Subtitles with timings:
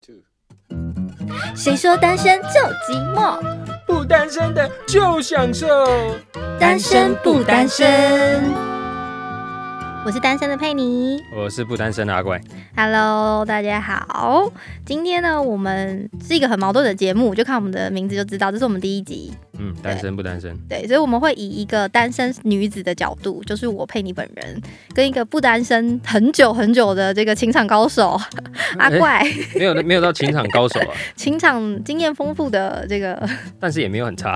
[0.00, 0.14] two。
[1.54, 3.38] 谁说单身就寂寞？
[3.86, 5.66] 不单身的就享受。
[6.58, 8.52] 单身不单身？
[10.04, 11.20] 我是单身的佩妮。
[11.36, 12.40] 我是不单身的阿怪。
[12.74, 14.50] Hello，大家好。
[14.86, 19.34] 今天呢，我们是一个很矛盾的节目，就看我们的名字就知道，这是我们第一集。
[19.60, 20.56] 嗯，单身不单身？
[20.68, 24.60] 对，所以我们会以一个单身女子的角度，就是我配你本人，
[24.94, 28.18] 跟一个不单身很久很久的这个情场高手
[28.78, 29.22] 阿怪，
[29.54, 33.22] 没有没有到情场高手啊， 情场经验丰富的这个
[33.60, 34.34] 但是也没有很差。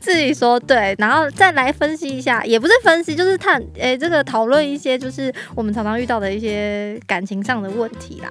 [0.00, 8.28] 自己说对，然后再来分析一下，也不是分析，就是探诶、这个讨论一些就是我们常常遇到的一些感情上的问题啦。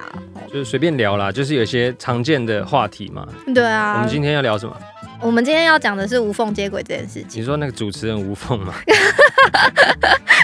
[0.52, 3.26] 就是随便聊啦，就是有些常见的话题嘛。
[3.54, 4.76] 对啊，我们今天要聊什么？
[5.22, 8.74] 我们今天要讲的是无缝接轨这件事情，你说那个主持人无缝吗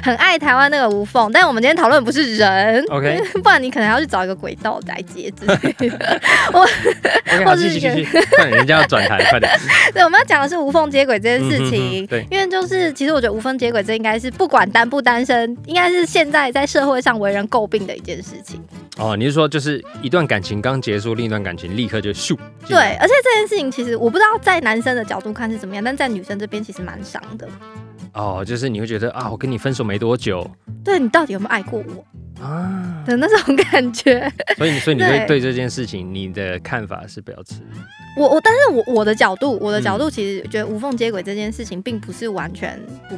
[0.04, 2.82] 很爱台湾那个无缝，但我们今天讨论不是人。
[2.88, 5.56] ？OK 不然你可能要去找一个轨道来接之类
[5.90, 6.08] 的。
[6.54, 9.50] OK，好，或是一个继续继续，快点，人家要转台，快点。
[9.92, 12.04] 对，我们要讲的是无缝接轨这件事情。
[12.04, 18.64] 嗯哼哼对因为就是，其实我觉得无缝接轨这应该是不管单不单身，应该是现在在社会上为人诟病的一件事情。
[18.98, 22.36] 哦，你是说就是一段感情刚结束，另一段感情立刻就咻？
[22.66, 27.48] 对，而且这件事情其实我不知道在男生的角度看是怎么样，但在女生这边其实蛮伤的。
[28.12, 30.50] 哦，就是你会觉得啊，我跟你分手没多久
[30.84, 34.28] 对你到底有没有爱过我啊，的那种感觉？
[34.56, 37.62] 所以所以你会对对这件事情你的看法是表示
[38.16, 42.76] 我我，但是我我的角度，我的角嗯度其实觉得无缝接轨这件事情并不是完全
[43.08, 43.16] 不。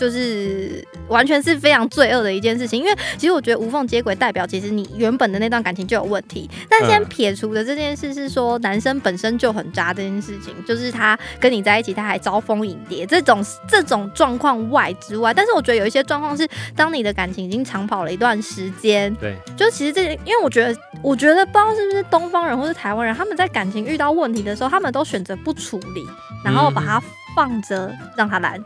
[0.00, 7.06] 就是完全是非常罪恶的一件事情，因为其实我觉得无缝接轨代表其实你原本的那段感情就有问题，但先嗯。
[7.10, 26.06] 撇除的这件事是说男生本身就很渣这件事情，就是他跟你在一起他还招蜂引蝶这种这种状况外之外，但是我觉得有一些状况是当你的感情已经长跑了一段时间，对，就其实这，因为我觉得，我觉得不知道是不是东方人或是台湾人，他们在感情遇到问题的时候，他们都选择不处理，
[26.44, 27.02] 然后把它
[27.34, 28.58] 放着让它烂，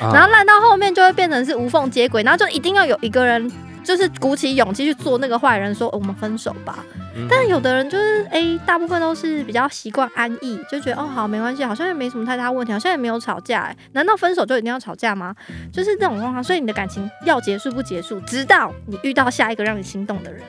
[0.00, 3.50] 啊然后烂到后面就会变成是无缝接轨，然后就一定要有一个人。
[3.84, 6.84] 就是鼓起勇气去做那个坏人，说、哦我们分手吧。
[7.16, 15.34] 嗯但有的人就是哎、大部分都是比较习惯安逸，就觉得哦好没关系，好像也没什么太大问题，好像也没有吵架、哎，难道分手就一定要吵架吗？
[15.72, 20.42] 就是这种状况，所以你的感情要结束不结束，直到你遇到下一个让你心动的人。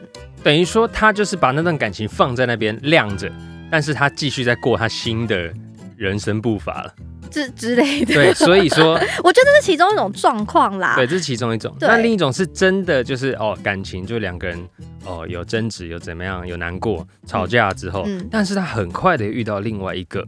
[0.44, 3.31] 等于说他就是把那段感情放在那边晾着，
[3.72, 5.50] 但是他继续在过他新的
[5.96, 6.94] 人生步伐了。
[7.29, 8.13] 之之类的。
[8.13, 10.95] 对，所以说， 我觉得这是其中一种状况啦。
[10.95, 11.73] 对，这是其中一种。
[11.79, 14.59] 那另一种是真的，就是哦，感情就两个人
[15.06, 20.25] 哦有争执，有怎么样，有难过，吵架之后，嗯但是他很快的遇到另外一个，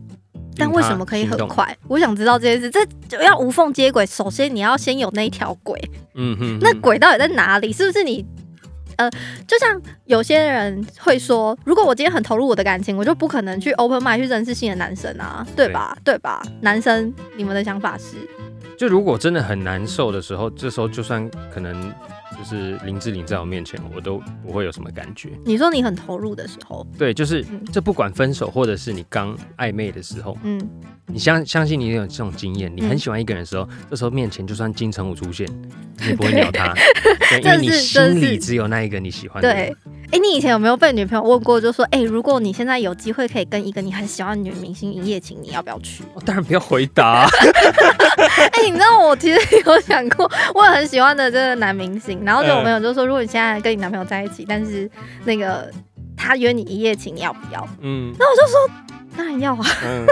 [0.58, 1.26] 但为什么可以？
[1.26, 1.78] 很快？
[1.88, 2.70] 我想知道这件事。
[2.70, 5.80] 这就要无缝接轨，首先你要先有那一条轨，
[6.16, 7.72] 嗯哼那轨到底在哪里？
[7.74, 8.26] 是不是你？
[9.02, 9.10] 呃，
[9.48, 15.98] 就像有些人会说，如果我今天很投入我的感情，我就不可能去 open mind 去认识新的男生啊，对吧？
[16.04, 16.42] 对吧？
[16.62, 18.16] 男生，你们的想法是？
[18.78, 21.94] 就如果真的很难受的时候，这时候就算可能
[22.38, 25.30] 就是林志玲在我面前，我都不会有什么感觉。
[25.46, 30.62] 你说你很投入的时候，对，就是嗯这不管分手或者是你刚暧昧的时候，嗯，
[31.06, 35.48] 你相相信你有这种经验，你嗯很喜欢一个人的时候，这时候面前就算金城武出现，
[36.00, 36.74] 你也不会鸟他，
[37.30, 39.78] 对，因为你心里只有那一个你喜欢的人对。。
[40.12, 46.04] 哎、你以前有没有被女朋友问过，就说，哎、如果你现在有机会可以跟一个你很喜欢的女明星一夜情，你要不要去？
[46.14, 47.26] 哦当然不要回答，
[48.52, 54.90] 哎、你知道我其实有想过，我很喜欢的这个男明星，然后就我嗯朋友就说，如果你现在跟你男朋友在一起，但是
[55.26, 55.70] 那个
[56.16, 57.68] 他约你一夜情，你要不要？
[57.82, 58.70] 嗯那我就说，
[59.18, 59.66] 当然要啊。
[59.84, 60.08] 嗯。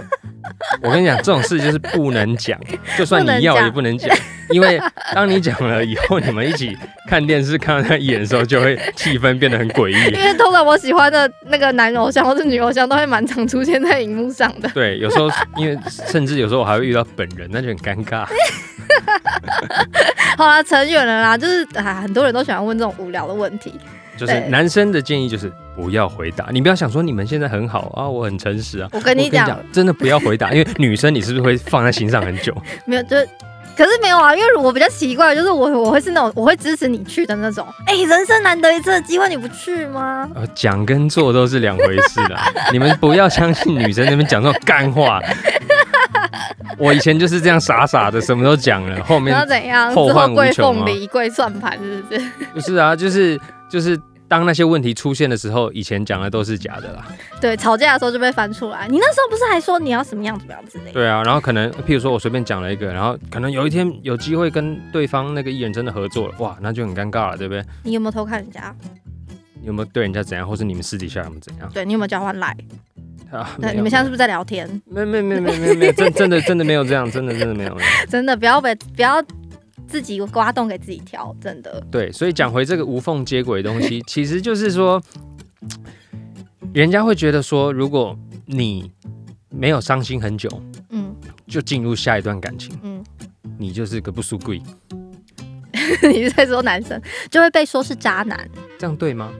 [0.82, 2.60] 我跟你讲，这种事就是不能讲，
[2.98, 4.14] 就算你要也不能讲，
[4.52, 4.82] 因为
[5.14, 6.78] 当你讲了以后，你们一起
[7.08, 10.24] 看电视看到他演的时候，就会气氛变得很诡异因。
[10.24, 14.70] 为通常我喜欢的那个男偶像或是女偶像都会蛮常出现在荧幕上的。
[14.70, 15.78] 对，有时候因为
[16.08, 18.26] 甚至有时候我还会遇到本人，那就很尴尬。
[20.38, 23.74] 好啦，扯远了啦，就是啊，很多人都喜欢问这种无聊的问题。
[24.18, 28.90] 就是男生的建议就是不要回答，你不要想说你们现在很好啊，我很诚实啊。
[28.92, 32.54] 我跟你讲，真的不要回答，因为女生你是不是会放在心上很久？
[32.86, 33.28] 没有，就是。
[33.80, 37.66] 可是没有啊，因为我比较奇怪，就是我我会是那种我会支持你去的那种。
[37.86, 40.30] 哎、人生难得一次的机会，你不去吗？
[40.36, 42.52] 呃，讲跟做都是两回事啦。
[42.74, 45.22] 你们不要相信女生那边讲这种干话。
[46.78, 49.94] 我以前就是这样傻傻的，什么都讲了，后面然后怎样？
[49.96, 52.22] 后患无穷啊凤梨、跪算盘，是不是？
[52.54, 53.40] 不是啊，就是
[53.70, 53.98] 就是
[54.30, 57.06] 当那些问题出现的时候，以前讲的都是假的啦。
[57.42, 58.88] 对，吵架的时候就被翻出来。
[58.88, 60.92] 你那时候不是还说你要什么样怎么样之类的？
[60.94, 67.66] 对啊，然后可能譬如说我随便讲了一个，然后可能有一天有机会跟对方那个艺人真的合作了，哇，那就很尴尬了，对不对？
[67.84, 68.74] 你有没有偷看人家？
[69.62, 71.70] 你有没有对人家怎样，或是你们私底下有没有怎样？
[71.74, 72.56] 对你有没有交换来？
[73.32, 74.68] 啊，对，你们现在是不是在聊天？
[74.86, 77.78] 没没有没有没有没有没有，真 真的真的没有这样，真的真的没有。
[78.10, 79.22] 真的不要被不要
[79.90, 81.84] 自己挖洞给自己跳，真的。
[81.90, 85.02] 对，所以讲回这个无缝接轨的东西， 其实就是说，
[86.74, 88.16] 人家会觉得说，如果
[88.46, 88.92] 你
[89.50, 90.48] 没有伤心很久，
[90.92, 91.16] 嗯
[91.48, 93.04] 就进入下一段感情，嗯，
[93.58, 94.62] 你就是个不输贵，
[96.14, 97.02] 你是在说男生
[97.32, 98.48] 就会被说是渣男。
[98.78, 99.32] 这样对吗？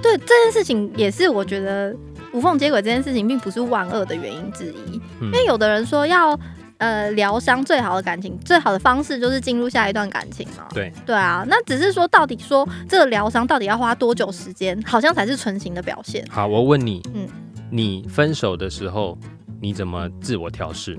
[0.00, 1.94] 对这件事情也是我觉得
[2.32, 6.38] 无缝接轨这件事情并不是万恶的原因之一，嗯因为有的人说要
[6.78, 10.66] 呃疗伤最好的感情，最好的方式就是进入下一段感情嘛。
[10.70, 16.24] 对对啊，那只是说到底说这个疗伤到底要花多久时间，好像才是纯情的表现。
[16.30, 17.28] 好，我问你，嗯
[17.70, 19.18] 你分手的时候
[19.60, 20.98] 你怎么自我调试？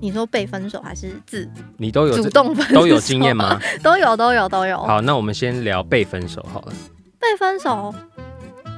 [0.00, 2.74] 你说被分手还是自你都有主动分手？
[2.74, 3.58] 都有经验吗？
[3.82, 4.76] 都有都有都有。
[4.78, 6.72] 好，那我们先聊被分手好了。
[7.20, 8.21] 被分手，呃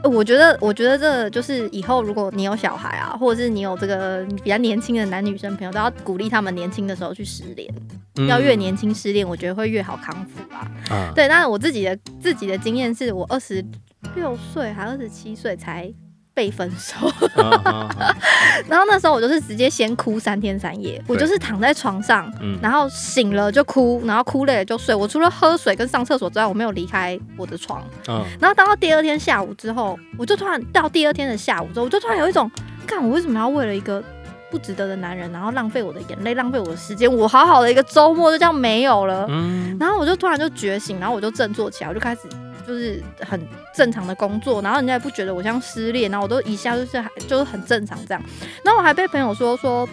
[0.04, 7.72] 我觉得，我觉得这就是以后如果你有小孩啊，或者是你有这个比较年轻的男女生朋友，都要鼓励他们年轻的时候去失恋，
[8.16, 10.70] 嗯要越年轻失恋，我觉得会越好康复啊。
[10.90, 13.64] 啊，对，但是我自己的自己的经验是我二十
[14.14, 15.92] 六岁还二十七岁才。
[16.34, 16.96] 被分手，
[18.68, 24.92] 然后那时候我就是直接先哭三天三夜，我就是躺在床上，嗯然后醒了就哭，然后哭累了就睡。
[24.94, 27.82] 我除了喝水跟上厕所之外，我没有离开我的床。
[28.08, 32.50] 嗯，然后当到第二天下午之后，我就突然到第二天的下午之后，我就突然有一种，
[32.86, 34.02] 看我为什么要为了一个
[34.50, 39.26] 不值得的男人，然后浪费我的眼泪，浪费我的时间，我好好的一个周末就这样没有了。
[39.28, 42.22] 嗯，然后我就突然就觉醒，然后我就振作起来，我就开始
[42.66, 43.40] 就是很
[43.74, 48.22] 正常的工作，然后人家也不觉得我像失恋，然后我都一下就是就是很正常这样。
[48.64, 49.88] 然后我还被朋友说说。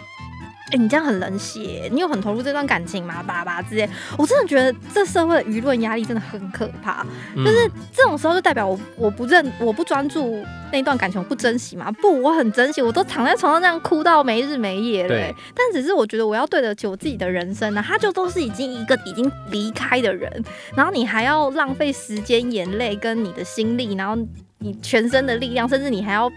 [0.72, 3.22] 哎、你这样很冷血，你有很投入这段感情吗？
[3.22, 7.06] 叭叭之类，我真的觉得这社会的舆论压力真的很可怕。
[7.36, 11.92] 就是这种时候就代表我我不认我不专注那段感情，我不珍惜嘛？
[11.92, 15.36] 不，我很珍惜，我都躺在床上这样哭到没日没夜了、对欸。
[15.54, 20.32] 但只是我觉得我要对得起我自己的人生呢、他就都是已经一个已经离开的人，
[20.74, 24.18] 然后你还要浪费时间、眼泪跟你的心力，然后
[24.60, 26.32] 你全身的力量，甚至你还要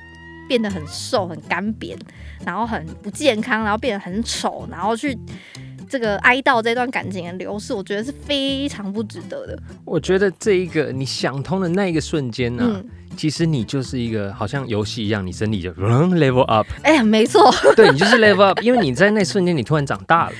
[0.48, 1.96] 变得很瘦、很干瘪，
[2.44, 5.18] 然后很不健康，然后变得很丑，然后去。
[5.88, 9.58] 这个哀悼这段感情的流逝，我觉得是非常不值得的。
[9.84, 12.84] 我觉得这一个你想通的那一个瞬间呢、嗯，
[13.16, 20.34] 其实你就是一个好像游戏一样，你身体就 level up，哎呀，没错， 对你就是 level up，因为你在那瞬间你突然长大了，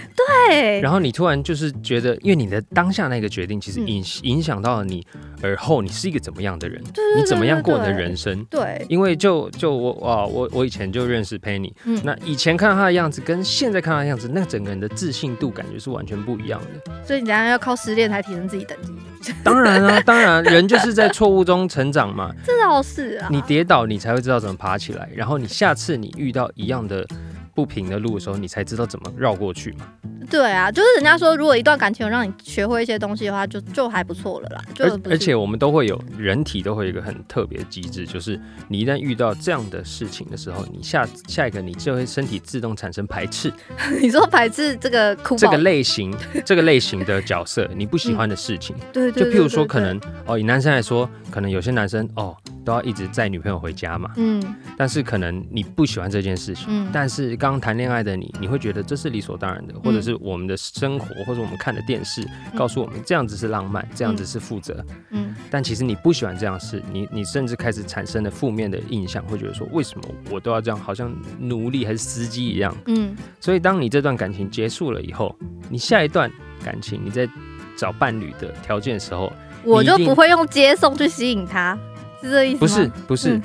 [0.49, 3.85] 对，然后你突然就是觉得，因为你的当下那个决定，其实嗯。
[3.87, 5.07] 影影响到了你
[5.41, 6.83] 而后你是一个怎么样的人，
[7.17, 8.45] 你怎么样过你的人生。
[8.47, 12.01] 对，因为就就我啊，我我以前就认识 Penny，、嗯。
[12.03, 16.93] 那以前看到他的样子跟现在看到他的样子，那整个人的自信度感觉是完全不一样的。
[17.05, 18.77] 所以你等下要靠失恋才提升自己等
[19.21, 23.29] 级， 当然啊，当然人就是在错误中成长嘛，这倒是啊。
[23.31, 27.07] 你跌倒，你才会知道怎么爬起来，然后你下次你遇到一样的
[27.55, 29.87] 不平的路的时候，你才知道怎么绕过去嘛。
[30.31, 34.63] 对啊，就是人家说，如果一段感情有让你学会一些东西的话，就就还不错了啦。
[34.75, 43.53] 就而而且我们都会有人体都会有一个很特别的机制，就是你一旦遇到这样的事情的时候，你下下一个你就会身体自动产生排斥
[44.01, 48.75] 你说排斥这个哭这个类型这个类型的角色，你不喜欢的事情。
[48.93, 54.43] 对对对就譬如说，可能哦，以男生来说，可能有些男生哦都要一直载女朋友回家嘛，嗯
[54.77, 56.67] 但是可能你不喜欢这件事情。
[56.69, 64.85] 嗯，但是刚谈恋爱的你，你会觉得这是理所当然的，或者是我们的生活，或者我们看的电视告诉我们这样子是浪漫，这样子是负责。
[65.11, 72.75] 嗯但其实你不喜欢这样的事，你你甚至开始产生了负面的印象，会觉得说为什么我都要这样，好像奴隶还是司机一样。
[72.87, 75.35] 嗯所以当你这段感情结束了以后，
[75.69, 76.31] 你下一段
[76.65, 77.29] 感情你在
[77.77, 79.33] 找伴侣的条件的时候，
[79.65, 81.79] 我就不会用接送去吸引他，
[82.23, 82.59] 是这意思吗？
[82.61, 83.43] 不是不是，嗯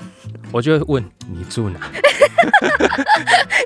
[0.51, 1.79] 我就会问你住哪？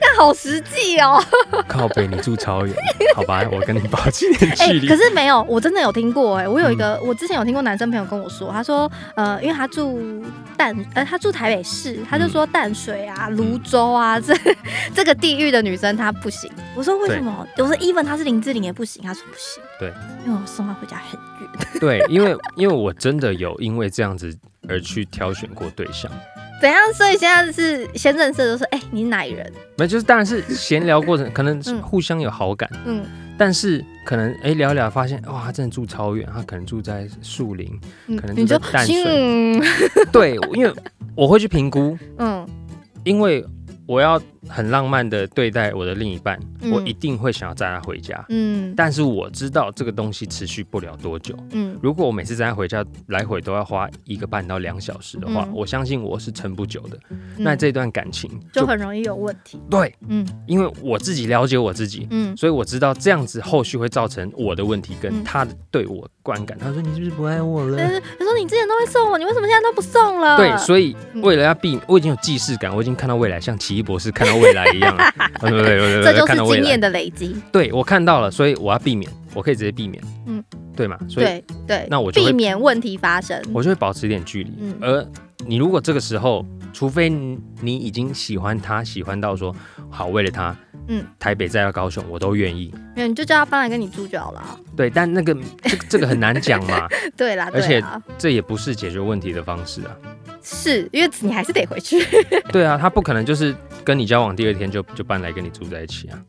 [0.02, 1.24] 那 好实际哦。
[1.68, 2.76] 靠北，你住超远，
[3.16, 4.88] 好吧，我跟你保持点哎、距离。
[4.88, 10.24] 可是没有，我真的有听过哎、我有一嗯个，我之前有听过男生朋友跟我说，他说，呃，因为他住
[10.58, 14.34] 淡，呃，他住台北市，他就说淡水啊、泸州啊，这
[14.94, 16.52] 这个地域的女生她不行。
[16.76, 17.48] 我说为什么？
[17.58, 19.94] 我说 even 她是林志玲也不行，他说不行，对，
[20.26, 21.80] 因为我送她回家很远。
[21.80, 24.36] 对，因为因为我真的有因为这样子
[24.68, 26.12] 而去挑选过对象，
[26.64, 26.80] 怎样？
[26.94, 29.52] 所以现在是先认识的就是，哎、你哪人？
[29.78, 33.04] 没就是当然是闲聊过程， 可能是嗯互相有好感，嗯
[33.38, 37.68] 但是可能哎、聊一聊发现哇，他真的住超远，他可能住在树林，
[38.08, 39.62] 嗯可能住在淡水嗯
[40.14, 40.72] 对，因为
[41.16, 42.48] 我会去评估，嗯
[43.04, 43.44] 因为
[43.86, 48.24] 我要很浪漫的对待我的另一半，嗯我一定会想要载他回家。
[48.30, 51.36] 嗯但是我知道这个东西持续不了多久。
[51.52, 56.98] 嗯如果我每次载他回家来回都要花一个半到两小时的话，嗯我相信我是撑不久的。
[57.10, 59.62] 嗯那这段感情就很容易有问题。
[59.70, 66.58] 对，嗯因为我自己了解我自己，嗯所以我知道这样子后续会造成我的问题跟嗯他的对我观感。
[66.58, 67.78] 他说你是不是不爱我了？
[67.78, 70.38] 他说你之前都会送我，你为什么现在都不送了？
[70.38, 75.04] 对，所以嗯为了要避，我已经有既视感，我已经看到未来，像奇异博士看到未来一样了。
[75.42, 76.80] 对对对这就是经验。
[76.80, 77.36] 的累积。
[77.52, 80.04] 对我看到了，所以我要避免，我可以直接避免。
[80.26, 80.98] 嗯嗯，对嘛？
[81.08, 83.42] 所以对对，那我就避免问题发生。
[83.54, 84.52] 我就会保持一点距离。
[84.60, 85.08] 嗯而
[85.46, 89.56] 你如果这个时候，除非你你已经喜欢他，喜欢到说
[89.90, 90.50] 好为了他，
[90.88, 92.74] 嗯嗯，台北再到高雄我都愿意。
[92.96, 94.60] 没有，你就叫他搬来跟你住就好了啊。
[94.76, 97.82] 对，但那个这这个很难讲嘛， 对啦，而且，
[98.18, 99.96] 这也不是解决问题的方式啊。
[100.42, 102.06] 是因为你还是得回去。
[102.52, 106.20] 对啊，他不可能就是跟你交往第二天就就搬来跟你住在一起啊。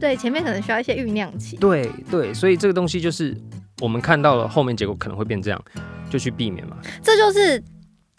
[0.00, 1.56] 对，前面可能需要一些酝酿期。
[1.56, 3.36] 对对，所以这个东西就是
[3.80, 5.62] 我们看到了后面结果可能会变这样，
[6.10, 6.76] 就去避免嘛。
[7.02, 7.62] 这就是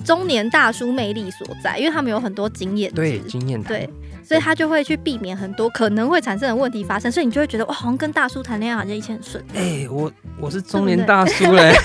[0.05, 2.95] 中年大叔魅力所在，因为他们有很多经验值。
[2.95, 3.61] 对，经验。
[3.63, 3.89] 对，
[4.27, 9.41] 所以他就会去避免很多可能会产生的问题发生，所以你就会觉得哇，好像跟大叔谈恋爱好像一切很顺。
[9.55, 11.73] 哎、我我是中年大叔嘞。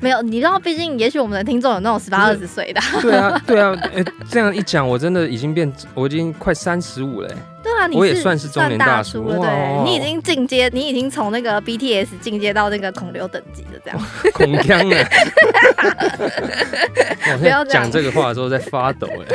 [0.00, 14.00] 没有，你知道，毕竟也许我们的听众有那种十八二十岁的，对啊，对啊， 哎、这样一讲，我真的已经变，我已经快三十五了、哎对啊，你我也算是中年大大叔了，哇对，你已经进阶，你已经从那个 BTS 进阶到那个孔刘等级的这样。
[14.32, 14.96] 恐僵了。
[17.40, 19.26] 不要讲这个话的时候在发抖、哎，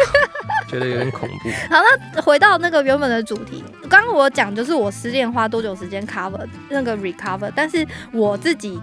[0.74, 1.50] 觉得有点恐怖。
[1.70, 1.82] 好，
[2.16, 8.82] 那回到那个原本的主题，刚刚我讲就是我失恋花多久时间 cover 那个 recover，但是我自己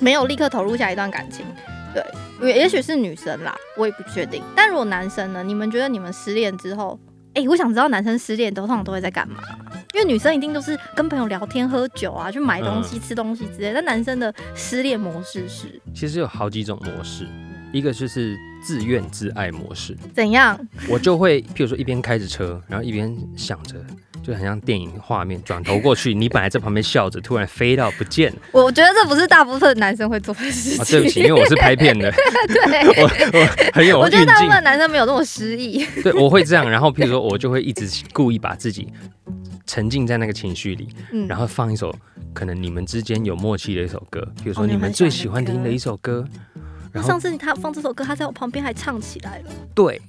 [0.00, 1.46] 没有立刻投入下一段感情。
[1.94, 4.42] 对，也也许是女生啦，我也不确定。
[4.56, 5.44] 但如果男生呢？
[5.44, 6.98] 你们觉得你们失恋之后，
[7.34, 9.40] 哎、我想知道男生失恋都通常都会在干嘛？
[9.92, 13.74] 因为女生一定都是跟朋友聊天、喝酒啊，去买东西、吃东西之类的。
[13.74, 17.28] 但男生的失恋模式是其实有好几种模式，
[17.74, 20.56] 一个就是自怨自艾模式，怎样？
[20.88, 23.74] 我就会，譬如说一边开着车，然后一边想着，
[24.22, 28.38] 就很像电影画面，转头过去，你本来在旁边笑着，突然飞到不见了。
[28.52, 30.78] 我觉得这不是大部分男生会做的事情。
[30.80, 32.08] 啊，对不起，因为我是拍片的，
[32.46, 35.84] 对，我我很有我觉得大部分，男生没有那么失忆。
[36.00, 36.70] 对，我会这样。
[36.70, 38.86] 然后譬如说，我就会一直故意把自己
[39.66, 41.92] 沉浸在那个情绪里，嗯，然后放一首
[42.32, 46.24] 可能你们之间有默契的一首歌，比如说你们最喜欢听的一首歌，
[47.02, 49.50] 上次他放这首歌，他在我旁边还唱起来了。
[49.74, 50.00] 对，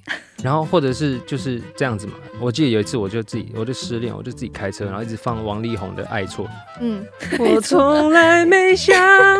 [0.46, 2.12] 然后或者是就是这样子嘛。
[2.40, 6.44] 我记得有一次，我就自己我就失恋，我就自己开车，然后一直放王力宏的《爱错》。
[6.80, 7.04] 嗯，
[7.40, 8.94] 我从来没想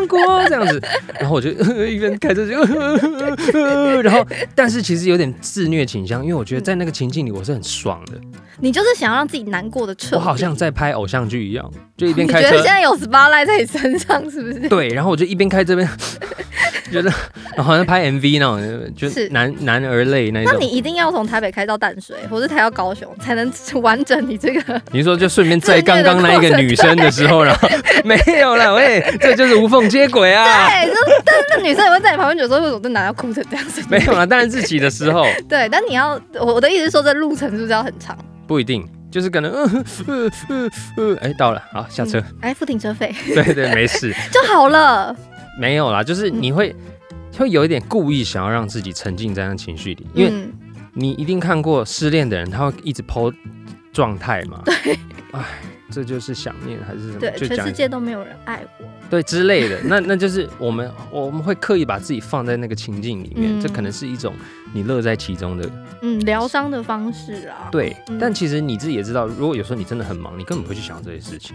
[0.08, 0.82] 过这样子，
[1.20, 1.50] 然后我就
[1.86, 2.60] 一边开车就，
[4.02, 8.20] 然后但是其实有点自虐倾向，因为我觉得在那个情境里我是很爽的，
[8.58, 10.16] 你就是想要让自己难过的彻底。
[10.16, 14.68] 我好像在拍偶像剧一样，就一边开车觉得现在有 spotlight 在你身上，是不是？
[14.68, 15.88] 对，然后我就一边开这边
[16.90, 17.12] 觉得，
[17.58, 20.54] 好像拍 MV 那种，就是男男儿泪那一种。
[20.54, 24.80] 那你一定要从台北开到淡水，或是开到高雄，才能完整你这个。
[24.92, 27.68] 你说就顺便在刚刚那一个女生的时候，然后
[28.04, 30.68] 没有了，喂，这就是无缝接轨啊！
[30.68, 33.82] 对，就但是那女生也会在你旁边有时候，为什么这男的要哭成这样子？
[33.88, 38.16] 没有了，当然自己的时候 对，但你要我我的意思是说，这路程是不是要很长？
[38.46, 42.22] 不一定，就是可能，嗯嗯嗯嗯，哎，到了，好下车。
[42.40, 45.14] 哎，付停车费对对，没事， 就好了。
[45.58, 46.74] 没有啦，就是你会。
[47.38, 50.50] 会有一点故意想要让自己沉浸在那情绪里，因为嗯
[50.98, 53.30] 你一定看过失恋的人，他会一直 PO
[53.92, 54.62] 状态嘛。
[54.64, 54.98] 对，
[55.32, 55.44] 哎，
[55.90, 57.20] 这就是想念还是什么？
[57.20, 58.84] 对，全世界都没有人爱我。
[59.10, 59.78] 对之类的。
[59.84, 64.32] 那那就是我们我们会刻意把自己放在那个情境里面，嗯这可能是一种
[64.72, 67.68] 你乐在其中的嗯，疗伤的方式啊。
[67.70, 67.94] 对。
[68.08, 71.54] 嗯但其实你自己也知道，如果有时候你真的很忙，你根本不会去想这些事情。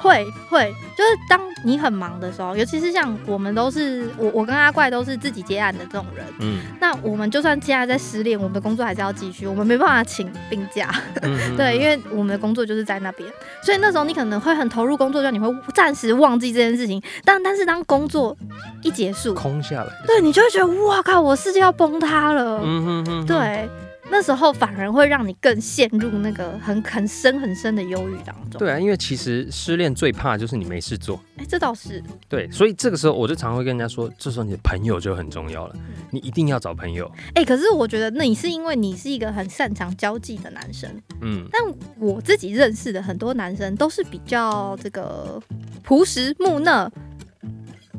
[0.00, 10.90] 会会，就是当你很忙的时候，尤其是像我们都是我我跟阿怪都是自己接案的这种人，嗯，那我们就算现在在失恋，我们的工作还是要继续，我们没办法请病假，
[11.20, 13.28] 嗯 对，因为我们的工作就是在那边，
[13.62, 18.34] 所以那时候你可能会很投入工作，就你会暂时忘记这件事情，但但是当工作
[18.82, 19.90] 一结束，空下来。
[20.06, 23.68] 对你就会觉得哇靠，我世界要崩塌了，嗯哼哼，对。
[24.10, 28.58] 那时候反而会让你更陷入那个很很深很深的忧郁当中。
[28.58, 31.18] 对啊，因为其实失恋最怕就是你没事做。
[31.36, 35.76] 哎，这倒是，对，所以这个时候我就常会跟人家说，这时候你的朋友就很重要了，
[36.10, 37.10] 你一定要找朋友。
[37.34, 40.90] 哎、可是我觉得那你是因为你是一个很擅长交际的男生，
[41.22, 41.62] 嗯，但
[41.98, 45.40] 我自己认识的很多男生都是比较这个
[45.82, 46.90] 朴实木讷、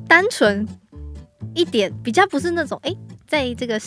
[0.08, 0.68] 单纯
[1.54, 2.94] 一点，比较不是那种哎、
[3.28, 3.80] 在这个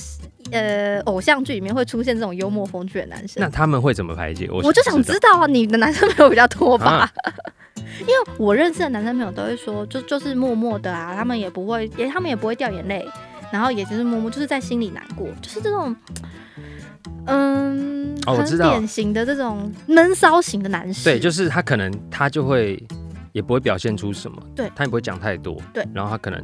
[0.53, 3.49] 呃偶像剧里面会出现这种幽默风趣的男生那。
[3.49, 4.49] 他们会怎么排解？
[4.51, 6.87] 我我就想知知道啊，你的男生朋友比较多吧？
[6.87, 7.13] 啊
[8.01, 13.07] 因为我认识的男生朋友都会说，就就是默默的啊，他们也不会，也他们也不会掉眼泪，
[13.53, 15.95] 然后也就是默默，就是在心里难过，就是这种，
[17.27, 21.05] 嗯，我知道典型的这种闷骚型的男士。
[21.05, 22.83] 对，就是他可能他就会
[23.33, 26.43] 也不会表现出什么，对他也不会讲太多，对然后他可能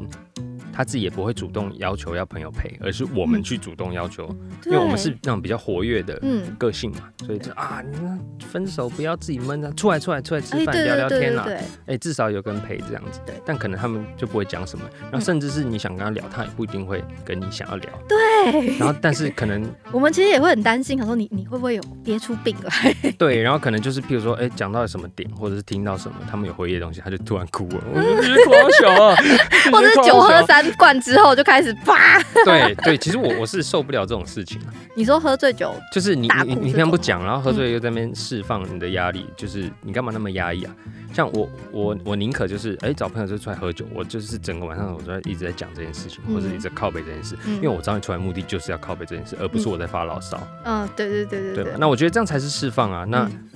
[0.81, 3.43] 他自己也不会主动要求要朋友陪，而是我们嗯。
[3.43, 4.27] 去主动要求，
[4.63, 8.19] 对，因为我们是那种比较活跃的嗯，个性嘛，所以就啊，你们
[8.51, 11.95] 分手不要自己闷啊，出来出来出来吃哎，饭、对聊聊天啦，对对对。
[11.95, 13.35] 哎、至少有个人陪这样子，对。
[13.45, 15.21] 但可能他们就不会讲什么，然后嗯。
[15.21, 22.95] 甚至是你想跟他聊，他也不一定会跟你想要聊，对，然后但是可能 我们其实也会很担心，想说你你会不会有憋出病来？
[23.19, 29.17] 对，然后可能就是譬如说，哎、讲到什么点，或者是听到什么他们有回忆的东西，他就突然哭了，我说你是狂小啊，
[29.73, 32.21] 或者酒喝三罐之后就开始啪？
[32.45, 40.75] 对对，其实我我是受不了这种事情啊，你说喝醉酒，就是你你你平常不讲，然后喝醉又在那边释放你的压力，就是你干嘛那么压抑啊？
[41.13, 51.75] 像我我我宁可就是哎、找朋友就出来喝酒，我就是整个晚上我都在一直在讲这件事情，或者嗯一直在靠背这件事，嗯因为我找你出来目的就是要靠背这件事，而不是我在发牢骚，嗯，对对对对？
[51.79, 53.05] 那我觉得这样才是释放啊。
[53.05, 53.50] 那嗯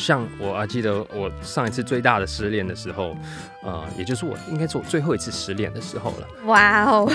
[0.00, 3.16] 像我还记得我上一次最大的失恋的时候，
[3.62, 6.26] 呃，也就是我应该是我最后一次失恋的时候了。
[6.46, 7.10] 哇哦，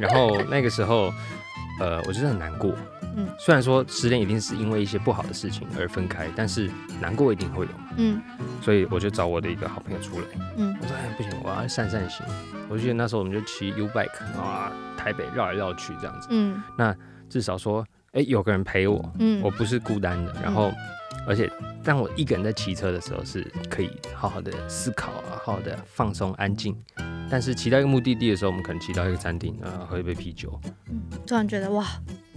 [0.00, 1.12] 然后那个时候，
[1.80, 2.74] 呃，我觉得很难过。
[3.16, 7.88] 嗯虽然说失恋一定是因为一些不好的事情而分开，但是难过一定会有嘛。
[7.96, 8.20] 嗯
[8.62, 12.24] 所以我就找我的一个好朋友出来，嗯我说：“哎，不行，我要散散心。”
[12.70, 16.94] 我就记得那时候我们就骑 U bike 啊，台北绕来绕去这样子，嗯那
[17.28, 20.32] 至少说，哎，有个人陪我，嗯，我不是孤单的。
[20.40, 20.72] 然后，
[21.28, 21.48] 而且
[21.84, 26.74] 当我一个人在骑车的时候，是可以好好的思考啊，好好的放松、安静。
[27.30, 30.58] 但是骑到一个目的地的时候，我们可能骑到一个餐厅，啊，喝一杯啤酒。
[31.26, 31.86] 突然觉得哇，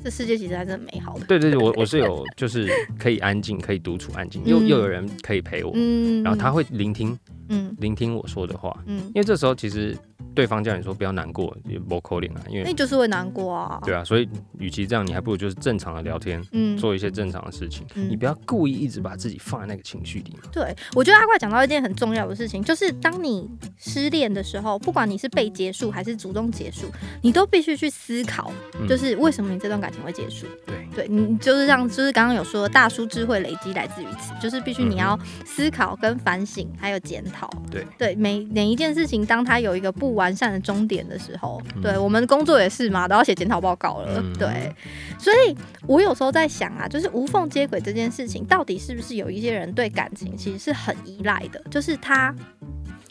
[0.03, 1.25] 这世界其实还是很美好的。
[1.25, 2.69] 对对对，我我是有就是
[2.99, 7.17] 可以安静，可以独处安静，又嗯又有人可以陪我，嗯，然后他会聆听
[7.51, 7.75] 嗯。
[7.79, 9.97] 聆听我说的话，嗯，因为这时候其实
[10.33, 13.79] 对方叫你说不要难过，也不扣脸啊，因为那就是会难过啊。
[13.83, 14.27] 对啊，所以
[14.57, 18.09] 与其这样，你还不如就是正常的聊天，嗯，做一些正常的事情，嗯。
[18.09, 20.49] 你不要故意一直把自己放在那个情绪里嘛。
[20.51, 26.87] 对，我觉得阿怪讲到一件很重要的事情，就是当你失恋的时候，不管你是被结束还是主动结束，
[27.21, 28.87] 你都必须去思考，嗯。
[28.87, 30.45] 就是为什么你这段感情会结束。
[30.65, 37.49] 对，对你就是让，就是刚刚有说，大叔智慧累积来自于此，就是必须你要思考跟反省，还有检讨。
[37.69, 37.85] 对。
[37.97, 41.81] 对，每每一件事情，当它有一个不完善的终点的时候，嗯。
[41.81, 44.21] 对我们工作也是嘛，都要写检讨报告了。
[44.21, 44.33] 嗯。
[44.37, 44.73] 对，
[45.17, 45.55] 所以
[45.87, 52.35] 我有时候在想啊，就是无缝接轨这件事情，到底是不是有一些人对感情其实是很依赖的，就是他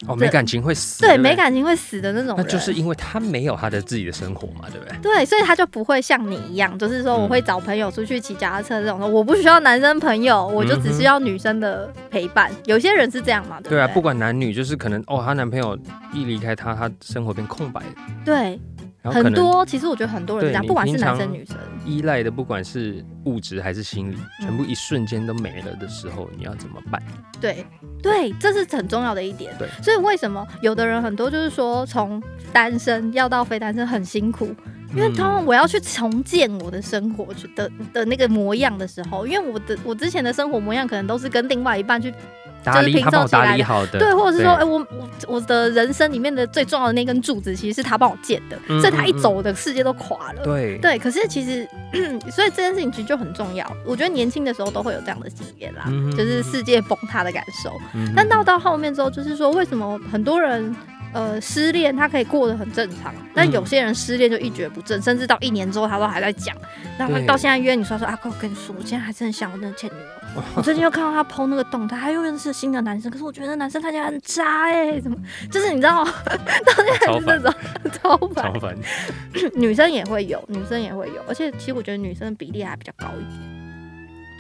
[0.06, 4.96] 哦，没感情会死，对没感情会死的那种人，那就是因为他没有他的自己的生活嘛，对不对？
[5.02, 12.50] 对，所以他就不会像你一样，就是说我会找朋友出去骑脚踏车这种，我不需要男生朋友，我就只需要女生的陪伴。
[12.64, 15.78] 有些人是这样嘛，对不对啊，不管男女，就是可能哦，她男朋友
[16.14, 17.82] 一离开她，她生活变空白，
[18.24, 18.58] 对，
[19.02, 27.02] 很多其实我觉得很多人这样，不管是男生女生，依赖的，不管是物质还是心理，嗯全部一瞬间都没了的时候，你要怎么办？
[27.40, 27.64] 对
[28.02, 29.54] 对，这是很重要的一点。
[29.58, 34.54] 对所以为什么有的人很多就是说从单身要到非单身很辛苦，
[34.94, 42.12] 因为嗯通常我要去重建我的生活的的那个模样的时候，因为我的我之前的生活模样可能都是跟另外一半去
[42.62, 50.42] 打理，就是他帮我打拼凑起来的理好的，对，或者是说，哎、对我我我的人生里面的最重要的那根柱子，其实是他帮我建的，嗯所以他一走，我的世界都垮了。
[50.44, 51.68] 对对，可是其实，
[52.30, 53.66] 所以这件事情其实就很重要。
[53.84, 55.84] 我觉得年轻的时候都会有这样的经验啦，
[56.16, 57.72] 就是世界崩塌的感受。
[57.94, 60.74] 嗯但到到后面之后，就是说，为什么很多人
[61.12, 66.56] 呃失恋，他可以过得很正常，但嗯有些人失恋就一蹶不振，甚至到一年之后他都还在讲。
[66.98, 70.19] 然后对到现在约你说说啊，哥，我跟你说，我今天还是很想我那个前女友。
[70.56, 75.16] 我最近又看到他 PO 那个动态，他又认识新的男生，可是我觉得那男生看起来很渣哎、怎么？
[75.50, 76.10] 就是你知道， 到
[76.76, 77.52] 现在还是那种
[78.02, 78.60] 超烦超。
[78.60, 78.76] 烦，
[79.54, 83.49] 女生也会有，女生也会有，而且其实我觉得女生的比例还比较高一点。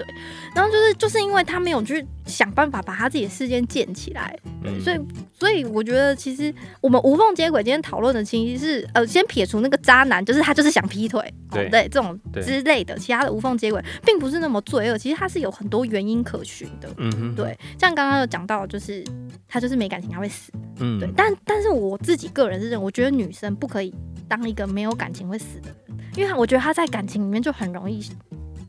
[0.00, 0.14] 对，
[0.54, 4.34] 然后就是就是因为他没有去想办法把他自己的事件建起来，
[4.64, 5.00] 嗯所以
[5.38, 16.88] 所以我觉得其实我们无缝接轨今天讨论的其实是呃，先撇除那个渣男，就是他就是想劈腿，哦对对这种之类的，其他的无缝接轨并不是那么罪恶，其实他是有很多原因可循的。
[16.96, 19.04] 嗯哼，对，像刚刚有讲到，就是
[19.46, 20.50] 他就是没感情，他会死。
[20.78, 23.94] 嗯对，但但是我自己个人是认为，我觉得女生不可以
[24.28, 28.02] 当一个没有感情会死的人，因为我觉得她在感情里面就很容易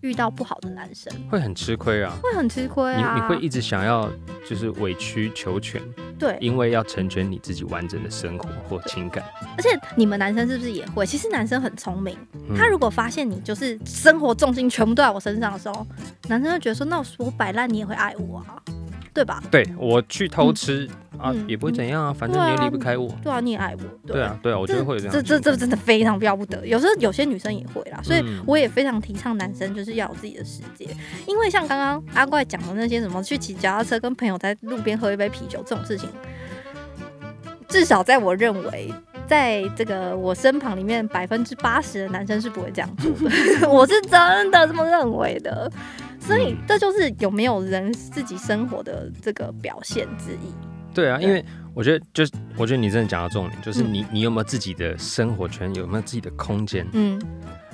[0.01, 2.13] 遇到不好的男生，会很吃亏啊。
[2.21, 3.15] 会很吃亏啊。
[3.15, 4.11] 你你会一直想要
[4.47, 5.81] 就是委曲求全，
[6.17, 9.23] 对，因为要成全你自己完整的生活或情感。
[9.57, 11.05] 而且你们男生是不是也会？
[11.05, 12.17] 其实男生很聪明，
[12.49, 15.85] 嗯他如果发现你就是生活重心全部都在我身上的时候，
[16.27, 18.61] 男生会觉得说，那我摆烂你也会爱我啊，
[19.13, 19.41] 对吧？
[19.51, 20.89] 对我去偷吃、
[21.21, 23.07] 啊嗯也不会怎样啊，反正你也离不开我。
[23.23, 25.21] 对啊，你也爱我，对啊，对啊，我觉得会有这样这。
[25.21, 26.65] 这这真的非常要不得。
[26.65, 30.87] 有时候有些女生也会啦，所以嗯我也非常提倡男生就是要有自己的世界。
[31.27, 36.09] 因为像刚刚阿怪讲的那些什么去骑脚踏车、跟朋友在路边喝一杯啤酒这种事情，
[37.67, 38.93] 至少在我认为，
[39.27, 43.29] 在这个我身旁里面，百分之八十的男生是不会这样做的。
[43.69, 45.71] 我是真的这么认为的。
[46.19, 50.53] 所以嗯这就是有没有人自己生活的这个表现之一。
[50.93, 57.21] 对啊，因为我觉得就是，我觉得你真的讲到重点，就是嗯你你有没有自己的生活圈，有没有自己的空间，嗯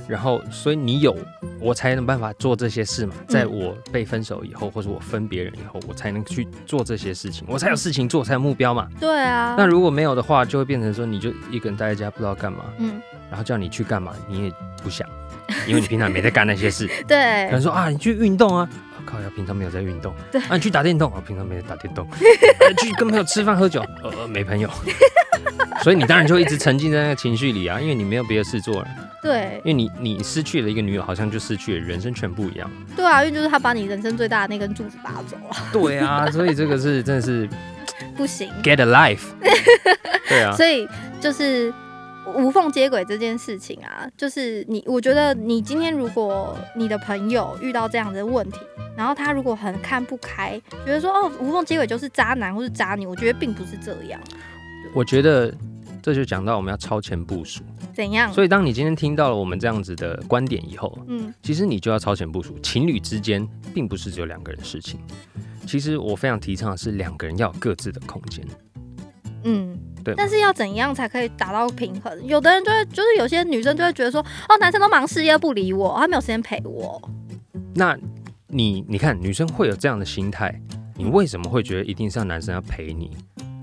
[0.08, 1.14] 然后所以你有，
[1.60, 3.14] 我才能办法做这些事嘛。
[3.20, 8.88] 嗯在我被分手以后，或者我分别人以后，我才能去做这些事情，我才有事情做，才有目标嘛。
[9.02, 9.56] 对啊。
[9.58, 15.06] 那如果没有的话，就会变成说你就一个人待在家不知道干嘛，嗯，然后叫你去干嘛你也不想，
[15.68, 16.88] 因为你平常没在干那些事。
[17.06, 20.14] 对可能说啊，你去运动啊，啊靠呀，平常没有在运动。
[20.32, 22.06] 对啊，你去打电动啊，平常没有打电动。
[22.12, 22.18] 啊
[22.78, 24.70] 去跟朋友吃饭喝酒，呃，呃没朋友。
[25.82, 28.88] 所以你当然就一直沉浸在那个情绪里啊，因为你没有别的事做了，
[29.22, 32.70] 对因为你你失去了一个女友，好像就失去了人生全部一样。
[32.96, 37.48] 对啊，因为就是他把你人生最大的那根柱子拔走了，对啊，所以这个是真的是
[38.18, 38.50] 不行。
[38.64, 39.22] get a life。
[40.28, 40.88] 对啊，所以
[41.22, 41.74] 就是
[42.36, 48.60] 无缝接轨这件事情啊，就是你，我觉得你今天如果你的朋友遇到这样的问题，
[48.98, 54.20] 然后他如果很看不开，觉得说哦无缝接轨就是渣男或是渣女，我觉得并不是这样。
[54.94, 55.54] 我觉得
[56.02, 57.62] 这就讲到我们要超前部署。
[57.94, 58.34] 怎样？
[58.34, 62.58] 所以当你今天听到了我们这样子的观点以后，嗯其实你就要超前部署。
[62.64, 65.00] 情侣之间并不是只有两个人的事情，
[65.68, 68.46] 其实我非常提倡的是两个人要有各自的空间。
[69.44, 69.78] 嗯。
[70.04, 72.26] 对但是要怎样才可以达到平衡？
[72.26, 77.02] 有的人就会，就是有些女生就会觉得说，哦，男生都忙事业不理我，他没有时间陪我。
[77.76, 77.98] 那
[78.50, 80.58] 你你看，女生会有这样的心态，
[80.96, 83.18] 你为什么会觉得一定是要男生要陪你，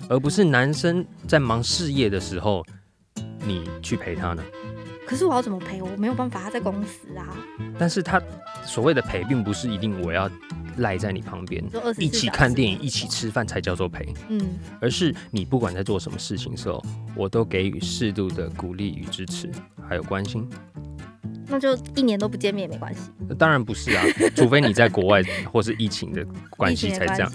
[0.09, 2.65] 而不是男生在忙事业的时候
[3.47, 4.43] 你去陪他呢？
[5.07, 5.81] 可是我要怎么陪？
[5.81, 7.37] 我没有办法，他在公司啊，
[7.79, 8.21] 但是他
[8.65, 10.31] 所谓的陪，并不是一定我要
[10.79, 11.63] 赖在你旁边。
[11.99, 14.41] 一起看电影、一起吃饭才叫做陪，嗯，
[14.81, 16.83] 而是你不管在做什么事情的时候，
[17.15, 19.51] 我都给予适度的鼓励与支持，
[19.89, 20.49] 还有关心。
[21.49, 24.05] 那就一年都不见面也没关系，当然不是啊，
[24.35, 27.33] 除非你在国外或是疫情的关系才这样。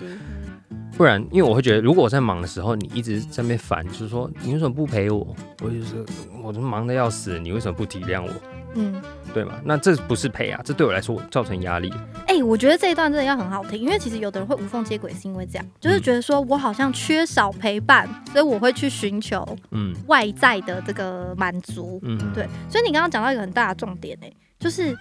[0.98, 5.36] 不然，因为我会觉得，如果我在忙的时候，你一直在那边烦，就是说你为什么不陪我？
[5.62, 6.06] 我就是
[6.44, 8.30] 我都忙得要死，你为什么不体谅我？
[8.76, 9.02] 嗯，
[9.34, 9.60] 对嘛？
[9.64, 11.92] 那这不是陪啊，这对我来说造成压力。
[12.28, 22.00] 哎、我觉得这一段真的要很好听，因为其实有的人会无缝接轨，是因为这样，就是觉得说我好像缺少陪伴，所以我会去寻求嗯外在的这个满足。
[22.04, 24.96] 嗯，对，所以你刚刚讲到一个很大的重点、哎，就是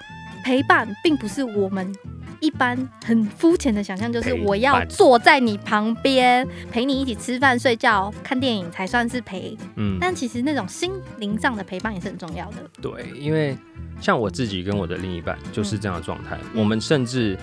[0.44, 1.94] 陪伴并不是我们
[2.40, 9.56] 一般很肤浅的想象，就是我要坐在你旁边陪你一起吃饭、睡觉、看电影才算是陪。
[9.76, 12.56] 嗯，但其实那种心灵上的陪伴也是很重要的。
[12.80, 13.56] 对，因为
[14.00, 16.60] 像我自己跟我的另一半就是这样的状态，嗯。
[16.60, 17.36] 我们甚至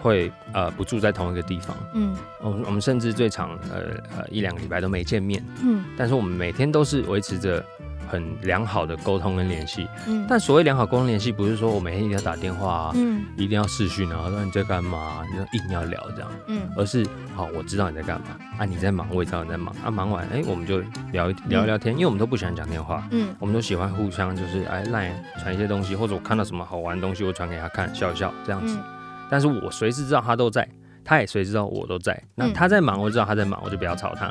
[0.00, 2.16] 会呃不住在同一个地方，嗯。
[2.40, 5.84] 我们我们甚至最长呃呃一两个礼拜都没见面，嗯。
[5.96, 7.64] 但是我们每天都是维持着
[8.12, 9.88] 很良好的沟通跟联系。
[10.06, 10.26] 嗯。
[10.28, 13.24] 但所谓良好沟通联系，不是说我每天一定要打电话啊，嗯。
[13.38, 16.60] 一定要视讯啊，说你在干嘛，你就硬要聊这样，嗯。
[16.76, 18.26] 而是好，我知道你在干嘛。
[18.58, 19.74] 啊，你在忙，我也知道你在忙。
[19.82, 23.34] 啊，忙完哎、我们就聊一聊一聊天，因为我们都不喜欢讲电话，嗯。
[23.38, 28.76] 我们都喜欢互相就是哎赖传一些东西，或者我看到什么好玩的东西，我传给他看，笑一笑这样子。
[28.76, 28.84] 嗯。
[29.30, 30.68] 但是我随时知道他都在，
[31.02, 32.22] 他也随时知道我都在。
[32.34, 32.52] 那嗯。
[32.52, 34.30] 他在忙，我知道他在忙，我就不要吵他。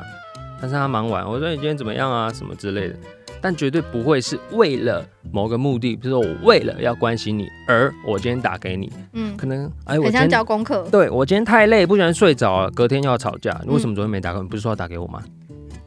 [0.62, 2.94] 但是他忙完，我说你今天怎么样啊，什么之类的。
[3.40, 10.86] 但绝对不会是为了某个目的，比如说我为了要关心你，而我今天打给你，嗯，可能哎我今天交功课。
[10.92, 13.60] 对我今天太累，不喜欢睡着了，隔天又要吵架。
[13.64, 14.44] 你为什么昨天没打给我？
[14.44, 15.20] 你不是说要打给我吗？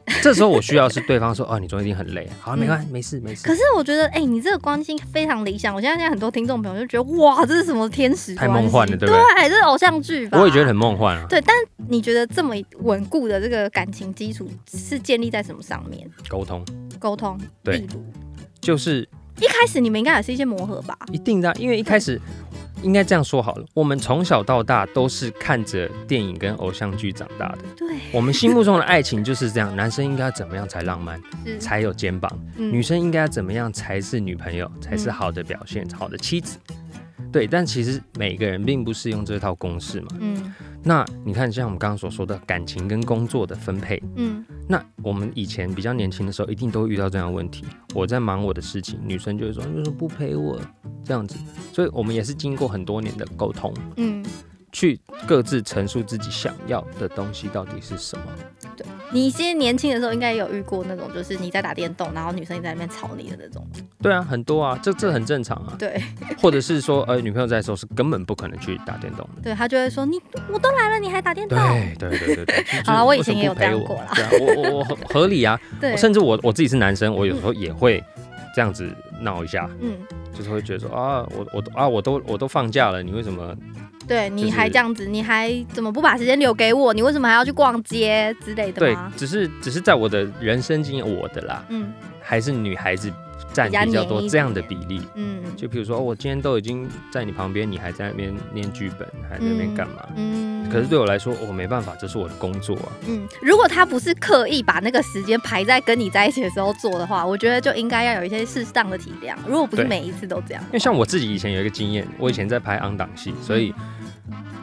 [0.22, 3.54] 这时候我需要是对方说，哦，你昨天一定很累，好，没关系，没事没事可。
[3.54, 5.74] 是我觉得，哎、你这个关心非常理想。
[5.74, 9.48] 我现在现在很多听众朋友就觉得，哇，这是什么天使太梦幻了对不对对？
[9.48, 10.38] 这是偶像剧吧？
[10.38, 11.40] 我也觉得很梦幻啊，对。
[11.40, 11.54] 但
[11.88, 16.08] 你觉得这么稳固的这个感情基础是建立在什么上面？
[16.28, 16.64] 沟通
[16.98, 17.84] 沟通，对
[18.60, 19.08] 就是
[19.40, 20.96] 一开始你们应该也是一些磨合吧？
[21.12, 22.20] 一定的啊，因为一开始
[22.82, 31.20] 应该这样说好了，我们从小到大都是看着电影跟偶像剧长大的，对，我们心目中的爱情就是这样，男生应该要怎么样才浪漫，
[31.58, 32.72] 才有肩膀，嗯。
[32.72, 35.12] 女生应该要怎么样才是女朋友，才是嗯。
[35.12, 36.58] 好的表现，好的妻子。
[37.32, 40.08] 对，但其实每个人并不适用这套公式嘛。
[40.20, 47.64] 嗯那你看，像我们刚刚所说的感情跟工作的分配，嗯那我们以前比较年轻的时候，一定都会遇到这样的问题。
[47.92, 50.60] 我在忙我的事情，女生就会说：“你为什么不陪我？”
[51.04, 51.36] 这样子，
[51.72, 54.24] 所以我们也是经过很多年的沟通，嗯，
[54.70, 58.24] 去各自陈述自己想要的东西到底是什么。
[58.76, 63.66] 对你现在年轻的时候应该有遇过那种，就是你在打电动，然后女生也在那边吵你的那种。
[64.06, 65.74] 对啊，很多啊，这这很正常啊。
[65.78, 66.00] 对
[66.40, 69.42] 或者是说，呃，女朋友在的时候是根本不可能去打电动的。
[69.42, 70.20] 对，他就会说你
[70.52, 71.58] 我都来了，你还打电动？
[71.98, 72.64] 对对对对对。
[72.86, 75.58] 好啦我以前也有这样过啦对啊，我我我合合理啊。
[75.80, 78.02] 对，甚至我我自己是男生，我有时候也会
[78.54, 78.88] 这样子
[79.20, 79.96] 闹一下，嗯，
[80.32, 83.54] 就是会觉得说啊，我我都啊我都我都放假了，你为什么？
[84.06, 86.94] 对，你还这样子，你还怎么不把时间留给我？
[86.94, 91.92] 你为什么还要去逛街之类的对？，只是只是在我的人生经验，我的啦，嗯
[92.22, 93.12] 还是女孩子
[93.56, 95.00] 占比较多这样的比例。
[95.14, 100.06] 嗯就比如说，哦我今天都已经在你旁边，你还在那边念剧本，还在那边干嘛？
[100.16, 102.92] 嗯可是对我来说，我没办法，这是我的工作啊。
[103.08, 109.34] 嗯，如果他不是刻意把那个时间排在跟你在一起的时候做的话，我觉得就应该要有一些适当的体谅。
[109.46, 113.72] 如果不是每一次都这样，因为像我自己以前有一个经验，我以前在拍昂档戏，所以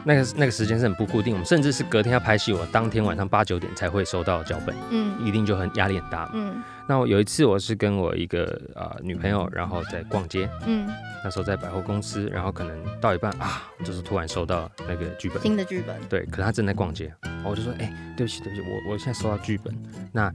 [0.04, 5.14] 那个那个时间是很不固定，我们甚至是隔天要拍戏，我当天晚上八九点才会收到脚本，嗯。
[5.24, 6.32] 一定就很压力很大嘛。
[6.34, 6.62] 嗯。
[6.86, 10.86] 那我有一次我是跟我一个啊、呃女朋友，然后在逛街，嗯，
[11.24, 17.10] 那时候在百货公司，然后可能到一半啊，就是突然收到那个剧本，新的剧本，对，可是她正在逛街，
[17.42, 19.74] 我就说，哎、对不起，对不起，我我现在收到剧本，
[20.12, 20.30] 那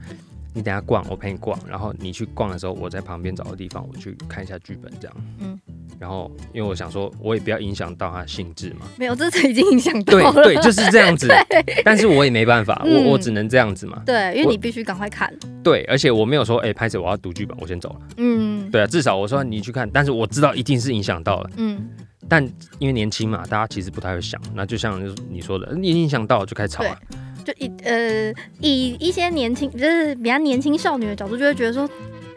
[0.52, 5.58] 你等下逛，我陪你逛，然后你去逛的时候，我在旁边找个地方，我去看一下剧本，这样，嗯。
[5.68, 10.32] 嗯，然后因为我想说，我也不要影响到他的兴致嘛，没有，这次已经影响到了。
[10.32, 11.28] 对对，就是这样子，
[11.84, 13.04] 但是我也没办法，嗯。
[13.04, 15.32] 我我只能这样子嘛，对，因为你必须赶快看。
[15.62, 18.70] 对，而且我没有说，哎、拍子我要读剧本，我先走了，嗯。
[18.70, 21.88] 对啊，至少我说你去看，但是我知道一定是影响到了，嗯，
[22.28, 22.44] 但
[22.78, 26.96] 因为年轻嘛，大家其实不太会想，那就像你说的，你影响到了就开始吵啊，
[27.44, 31.84] 就以呃以一些年轻就是比较年轻少女的角度，就会觉得说，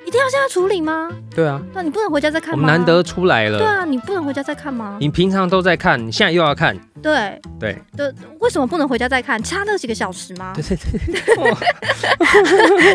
[0.05, 1.09] 一定要现在处理吗？
[1.35, 2.61] 对啊，那你不能回家再看吗？
[2.61, 3.57] 我们难得出来了。
[3.57, 4.97] 对啊，你不能回家再看吗？
[4.99, 9.41] 你平常都在看，你现在又要看，对对对，为什么不能回家再看？
[9.41, 10.53] 差那几个小时吗？
[10.55, 10.77] 对对
[11.13, 11.57] 对，哇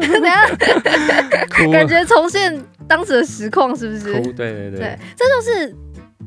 [0.01, 0.49] 怎样？
[1.51, 4.13] 哭感觉重现当时的实况，是不是？
[4.33, 5.75] 对对对，这就是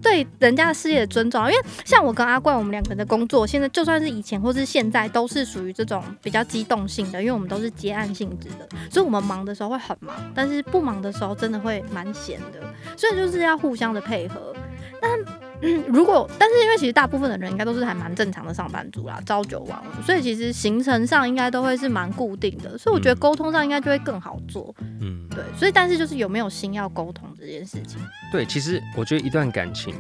[0.02, 1.42] 对人家的事业的尊重。
[1.46, 12.62] 因为像我跟阿怪，我们两个人的工作，现在就算是以前或是现在，都是属于这种比较机动性的，因为我们都是接案性质的，所以我们忙的时候会很忙，但是不忙的时候真的会蛮闲的，
[12.96, 14.56] 所以就是要互相的配合。
[15.02, 15.12] 但
[15.62, 24.74] 嗯，如果但是因为其实大部分的人应该都是还蛮正常的上班族啦，朝九晚五，所以其实行程上应该都会是蛮固定的，所以我觉得嗯沟通上应该就会更好做。
[24.80, 28.00] 嗯，对，所以但是就是有没有心要沟通这件事情。
[28.32, 29.94] 对，其实我觉得一段感情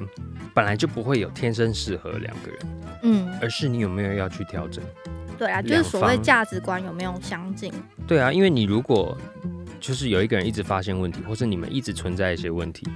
[0.53, 2.59] 本来就不会有天生适合两个人，
[3.03, 4.83] 嗯，而是你有没有要去调整。
[5.37, 7.73] 对啊，就是所谓价值观有没有相近。
[8.07, 9.17] 对啊，因为你如果
[9.79, 12.87] 就是有一个人一直发现问题，或是你们一直存在一些问题，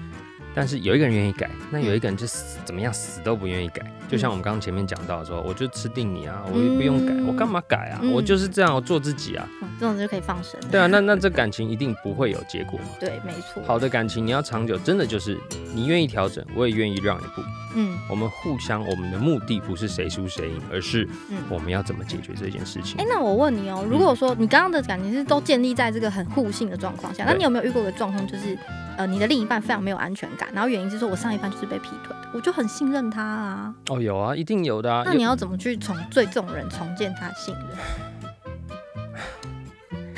[0.55, 3.85] 但是有一个人愿意改，那有一个人就死怎么样死都不愿意改。
[4.07, 7.99] 就像我们刚刚前面讲到的说，我就吃定你啊，我也不用改，嗯我干嘛改啊？
[8.01, 9.45] 嗯我就是这样，我做自己啊。
[9.61, 10.59] 嗯，这种就可以放生。
[10.71, 12.85] 对啊，那那这感情一定不会有结果嘛。
[12.99, 13.61] 对，没错。
[13.65, 15.37] 好的感情你要长久，真的就是
[15.73, 17.41] 你愿意调整，我也愿意让一步。
[17.77, 23.05] 嗯，我们互相，我们的目的不是谁输谁赢，而是嗯我们要怎么解决这件事情哎、。
[23.09, 28.57] 那我问你哦，如果说你刚刚的感情是都建立在这个很互信的状况下，那你有没有遇过个状况，就是
[28.97, 35.03] 呃，你的另一半非常没有安全感，然后原因是说我上一班就是被劈腿的，我就很信任他啊，哦，有啊，一定有的啊。
[35.05, 37.65] 那你要怎么去重对这种人重建他的信任？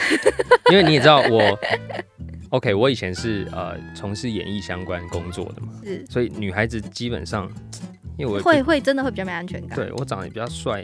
[0.71, 1.57] 因为你也知道我
[2.49, 7.49] ，OK，我以前是呃从事演艺相关工作的嘛，是所以女孩子基本上，
[8.17, 9.75] 因为我会会真的会比较没安全感。
[9.75, 10.83] 对我长得也比较帅，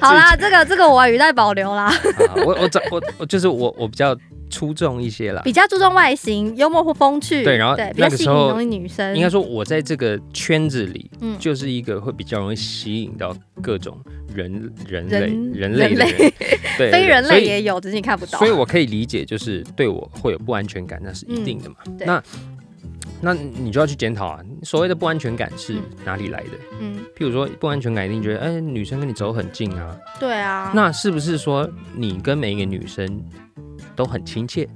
[0.00, 4.16] 好啦， 这个这个我语带保留啦，啊、我我长我我就是我我比较
[4.50, 5.42] 出众一些啦。
[5.44, 11.36] 比较注重外形、幽默或风趣，对然后对比较吸引那个时候容易女生，应该说我在这个圈子里，嗯。
[11.38, 13.98] 就是一个会比较容易吸引到各种
[14.34, 16.32] 人人类人人类的人。
[16.78, 18.50] 类非人类也有，只是你看不到所以。
[18.50, 21.76] 我可以理解，就是对我会有不安全感，那是一定的嘛。
[21.96, 22.04] 对。
[22.04, 22.22] 那
[23.20, 25.82] 那你就要去检讨啊，所谓的不安全感是嗯。
[26.04, 26.50] 哪里来的？
[26.80, 33.06] 嗯，譬如说不安全感，一定觉得哎、女生跟你走很近啊，对啊，那是不是说你跟每一个女生
[33.94, 34.68] 都很亲切，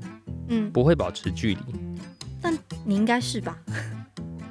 [0.48, 1.60] 嗯，不会保持距离
[2.40, 3.56] 但你应该是吧？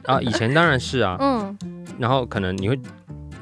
[0.03, 0.21] 啊？
[0.21, 1.57] 以前当然是啊，嗯
[1.99, 2.79] 然后可能你会。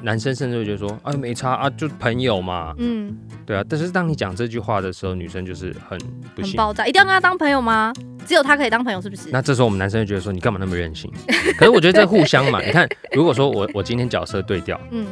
[0.02, 3.64] 男生甚至会觉得说，哎，没差啊，就朋友嘛，嗯，对啊。
[3.66, 5.98] 但是当你讲这句话的时候，女生就是很
[6.34, 7.92] 不行，很爆炸，一定要跟他当朋友吗？
[8.26, 9.30] 只有他可以当朋友，是不是？
[9.32, 11.10] 那这时候我们男生就觉得说你干嘛那么任性？
[11.58, 15.06] 可是我觉得这互相嘛，你看，如果说我我今天角色对调，嗯，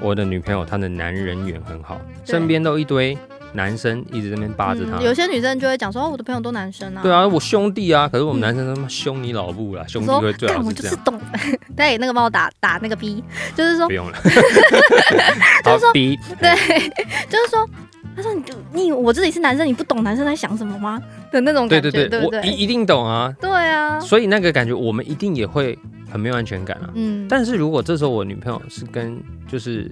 [0.00, 3.16] 我的女朋友她的男人缘很好，对身边都一堆
[3.52, 4.98] 男生一直在那边扒着她。
[4.98, 7.02] 嗯有些女生就会讲说，哦，我的朋友都男生啊。
[7.02, 10.66] 对啊，我兄弟啊，可是我们嗯男生他妈凶你老母啦，兄弟说会最好是这样。
[10.66, 11.20] 我就是懂，
[11.76, 13.22] 对，那个帮我打打那个 B，
[13.54, 14.18] 就是说不，用了，
[15.64, 16.54] 就是说 B，， 对，
[17.28, 17.68] 就是说，
[18.16, 21.00] 他说你你我自己是男生，你不懂男生在想什么吗？
[21.30, 22.40] 的那种感觉，对对对，对对？
[22.40, 25.78] 我一一定懂啊，对啊，所以那个感觉我们一定也会
[26.10, 26.90] 很没有安全感啊。
[26.94, 29.90] 嗯，但是如果这时候我女朋友是跟就是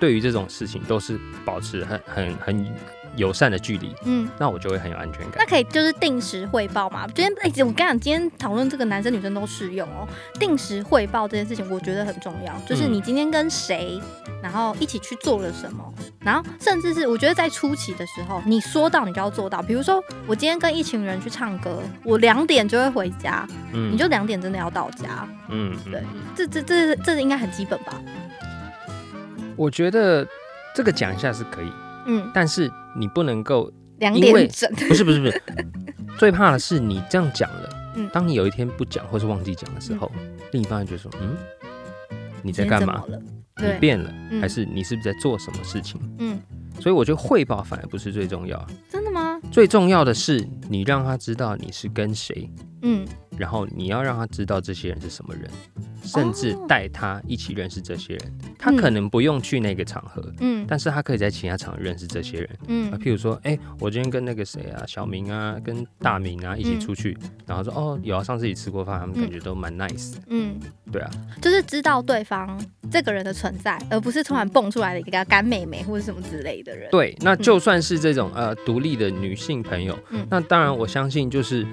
[0.00, 2.74] 对于这种事情都是保持很很很
[3.16, 5.32] 友善的距离，嗯，那我就会很有安全感。
[5.38, 7.04] 那可以就是定时汇报嘛。
[7.08, 10.06] 今天哎、我跟你讲，今天讨论这个男生女生都适用哦。
[10.38, 14.00] 定时汇报这件事情，我觉得很重要，就是嗯你今天跟谁，
[14.40, 19.60] 然后一起去做了什么，然后甚至是我觉得在初期的时候，你说到你就要做到。
[19.62, 25.28] 比如说我今天跟一群人去唱歌，我两点就会回家，嗯你就两点真的要到家。
[25.48, 26.02] 嗯，嗯对，
[26.36, 28.00] 这这这这应该很基本吧？
[29.58, 30.26] 我觉得
[30.74, 31.70] 这个讲一下是可以，
[32.06, 34.88] 嗯，但是你不能够，两因为点整。
[34.88, 35.42] 不是不是不是，
[36.16, 38.08] 最怕的是你这样讲了，嗯。
[38.12, 40.10] 当你有一天不讲或是忘记讲的时候，
[40.52, 41.36] 另一方就觉得说，嗯，
[42.40, 43.02] 你在干嘛？
[43.56, 44.40] 你变了，嗯。
[44.40, 46.00] 还是你是不是在做什么事情？
[46.20, 46.38] 嗯，
[46.78, 49.40] 所以我觉得汇报反而不是最重要，真的吗？
[49.50, 52.48] 最重要的是你让他知道你是跟谁，
[52.82, 53.04] 嗯，
[53.36, 55.50] 然后你要让他知道这些人是什么人，
[56.02, 58.38] 甚至哦带他一起认识这些人。
[58.58, 60.64] 他嗯可能不用去那个场合，嗯。
[60.68, 62.50] 但是他可以在其他场合认识这些人。
[62.66, 62.90] 嗯。
[62.90, 70.14] 啊，嗯譬如说，哎、我今天跟那个谁啊，小明啊，跟大明啊一起嗯出去，然后说，哦，有啊，上次一起吃过饭，他们感觉都蛮 nice。
[70.28, 70.58] 嗯，
[70.90, 76.88] 对啊，就是知道对方这个人的存在，而不是突然蹦出来的一个干妹妹或者什么之类的人。
[76.90, 80.26] 对，那就算是这种呃独立的女性朋友，嗯。
[80.30, 81.66] 那当然我相信就是，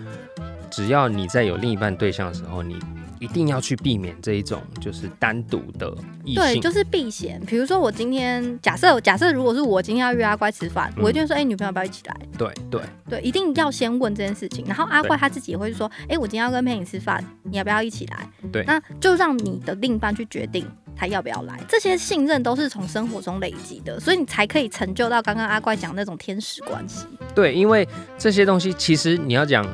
[0.72, 2.78] 只要你在有另一半对象的时候，你
[3.20, 7.42] 一定要去避免这一种就是单独的异对，就是避嫌。
[7.46, 12.18] 比如说我今天假设假设如果是我今天要约阿怪吃饭，嗯我一定会说，哎、女朋友要不要一起来？
[12.38, 14.66] 对对对，一定要先问这件事情。
[14.66, 18.30] 然后阿对怪他自己也会说，哎、我今天要跟佩妮吃饭，你要不要一起来？
[18.52, 21.60] 对那就让你的另一半去决定他要不要来。
[21.68, 27.06] 这些信任都是从生活中累积的，所以你才可以成就到刚刚阿怪讲那种天使关系。
[27.34, 29.66] 对，因为这些东西其实你要讲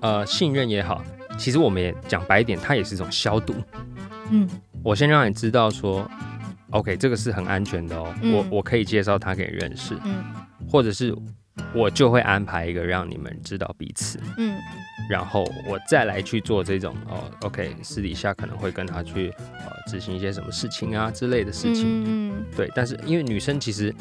[0.00, 1.02] 呃信任也好，
[1.38, 3.54] 其实我们也讲白一点，它也是一种消毒。
[4.30, 4.46] 嗯。
[4.82, 6.08] 我先让你知道说
[6.70, 8.34] ，OK，这个是很安全的哦，嗯。
[8.34, 10.22] 我我可以介绍他给你认识，嗯。
[10.68, 11.16] 或者是
[11.74, 14.58] 我就会安排一个让你们知道彼此，嗯。
[15.08, 22.04] 然后我再来去做这种哦，OK，私底下可能会跟他去呃执行一些什么事情啊之类的事情，嗯
[22.38, 22.44] 嗯。
[22.54, 23.94] 对，但是因为女生其实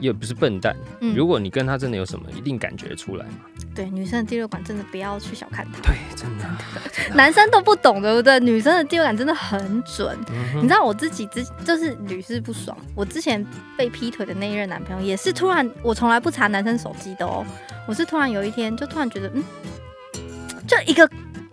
[0.00, 3.32] 也不是笨蛋，嗯如果你跟他真的有什么，一定感觉出来嘛，
[3.74, 5.80] 对，女生的第六感真的不要去小看他。
[5.82, 6.44] 对，真的，
[7.14, 8.38] 男生都不懂，对不对？
[8.40, 10.16] 女生的第六感真的很准。
[10.30, 12.76] 嗯你知道我自己之就是屡试不爽。
[12.94, 13.44] 我之前
[13.76, 17.44] 被劈腿的那一任男朋友，也是突然，我从来不查男生手机的哦。
[17.86, 19.42] 我是突然有一天就突然觉得，嗯，
[20.66, 21.08] 就一个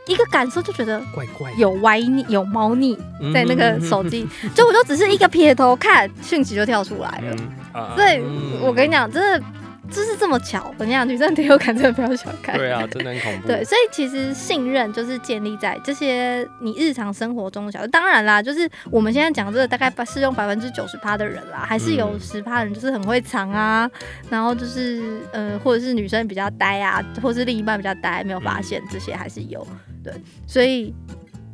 [0.08, 7.96] 一个感受，就觉得怪怪有歪腻、有猫腻嗯在那个手机，就我就只是一个撇头看，讯息就跳出来了。
[7.96, 9.46] 所以嗯我跟你讲，真的
[9.90, 10.68] 就是这么巧。
[10.68, 12.58] 我跟你讲，女生的第六感真的不要小看。
[12.58, 13.48] 对啊，真的很恐怖。
[13.48, 17.86] 对，所以其实信任就是建立在这些你日常生活中的小。
[17.88, 23.90] 当然啦，就是我们现在讲这个大概适用百分之九十趴的人啦，还是有嗯十趴人就是很会藏啊，
[24.30, 29.66] 然后就是呃，或者是女生比较呆啊，或是另一半比较呆没有发现，这些还是有。
[30.06, 30.14] 对，
[30.46, 30.94] 所以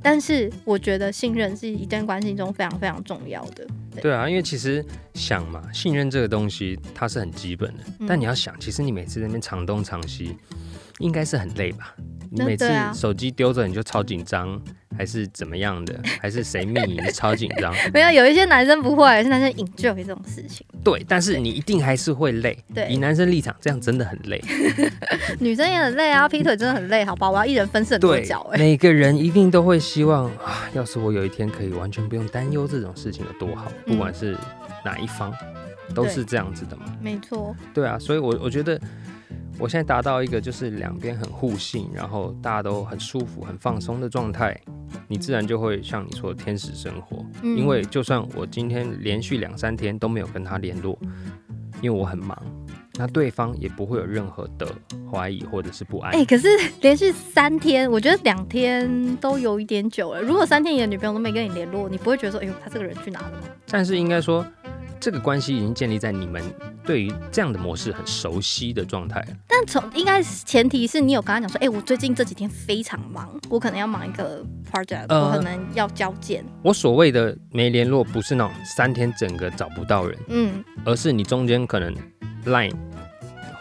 [0.04, 3.66] 但是我觉得信任是一段关系中非常非常重要的。
[4.02, 4.84] 对啊，因为其实
[5.14, 10.36] 想嘛，信任这个东西它是很基本的，嗯但你要想，其实你每次在那边藏东藏西，
[11.00, 11.96] 应该是很累吧？
[12.30, 14.62] 你每次手机丢着你就超紧张，
[15.02, 16.00] 还是怎么样的？
[16.22, 17.74] 还是谁密你你超紧张？
[17.92, 22.56] 没有，有一些男生不会，有些男生 enjoy 这种事情，对，但是你一定还是会累。
[22.72, 24.40] 对以男生立场，这样真的很累。
[25.42, 27.32] 女生也很累啊，劈腿真的很累，好吧？
[27.32, 34.38] 我要一人分饰很多对角、，哎，每个人一定都会希望啊，要是我有一天可以完全不用担忧这种事情有多好，嗯不管是
[34.86, 35.34] 哪一方，
[35.96, 36.84] 都是这样子的嘛。
[37.02, 38.80] 没错，对啊，所以我我觉得
[39.62, 44.60] 我现在达到一个就是两边很互信，然后大家都很舒服、很放松的状态，
[45.08, 47.24] 你自然就会像你说的天使生活。
[47.44, 50.98] 嗯因为就算我今天连续两三天都没有跟他联络，
[51.80, 52.36] 因为我很忙，
[52.96, 54.68] 那对方也不会有任何的
[55.12, 56.12] 怀疑或者是不安。
[56.12, 56.48] 哎、可是
[56.82, 60.22] 连续三天，我觉得两天都有一点久了。
[60.24, 63.44] 如果三天你的女朋友都没跟你联络，你不会觉得说，哎呦，他这个人去哪了吗？
[63.68, 64.44] 但是应该说，
[65.02, 66.42] 这个关系已经建立在你们
[66.86, 69.26] 对于这样的模式很熟悉的状态。
[69.48, 81.92] 但从应该前提是你有跟他讲说，哎、我最近这几天非常忙，我可能要忙一个 project，、呃我可能要交件，我所谓的没联络，不是那种三天整个找不到人，嗯，而是你中间可能
[82.46, 82.76] Line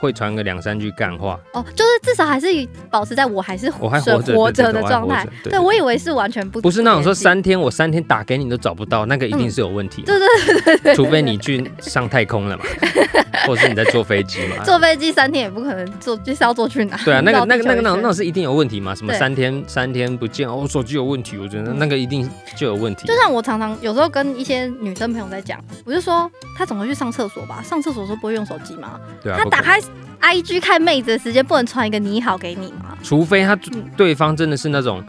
[0.01, 2.47] 会传个两三句干话，哦，就是至少还是
[2.91, 5.27] 保持在我还是我还活着的状态。
[5.45, 10.03] 对对我以为是完全不不是那种说三天我三天打给你都找不到，那个一定是有问题。
[10.03, 12.65] 对对对对除非你去上太空了嘛，
[13.47, 14.65] 或者是你在坐飞机嘛。
[14.65, 16.97] 坐飞机三天也不可能坐，就是要坐去哪？
[17.05, 18.95] 对啊，那个那个那个那那种是一定有问题嘛？
[18.95, 23.07] 什么三天三天不见，哦，我手机有问题，我觉得嗯那个一定就有问题。
[23.07, 28.99] 就像我常常有时候跟一些女生朋友在讲，我就说她总会去上厕所吧，上厕所的时候不会用手机吗？
[29.23, 29.79] 对啊，她打开
[30.21, 32.97] IG 看妹子的时间，不能传一个你好给你吗？
[33.03, 35.03] 除非他嗯对方真的是那种